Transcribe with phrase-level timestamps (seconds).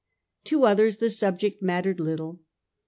[0.45, 2.39] To others the subject mattered little.